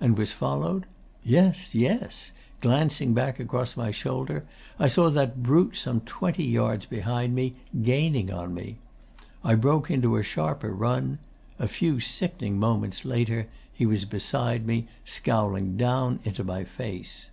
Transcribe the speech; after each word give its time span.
And 0.00 0.16
was 0.16 0.32
followed? 0.32 0.86
Yes, 1.22 1.74
yes. 1.74 2.32
Glancing 2.62 3.12
back 3.12 3.38
across 3.38 3.76
my 3.76 3.90
shoulder, 3.90 4.46
I 4.78 4.86
saw 4.88 5.10
that 5.10 5.42
brute 5.42 5.76
some 5.76 6.00
twenty 6.00 6.46
yards 6.46 6.86
behind 6.86 7.34
me, 7.34 7.54
gaining 7.82 8.32
on 8.32 8.54
me. 8.54 8.78
I 9.44 9.56
broke 9.56 9.90
into 9.90 10.16
a 10.16 10.22
sharper 10.22 10.72
run. 10.72 11.18
A 11.58 11.68
few 11.68 12.00
sickening 12.00 12.58
moments 12.58 13.04
later, 13.04 13.46
he 13.70 13.84
was 13.84 14.06
beside 14.06 14.66
me, 14.66 14.88
scowling 15.04 15.76
down 15.76 16.20
into 16.24 16.44
my 16.44 16.64
face. 16.64 17.30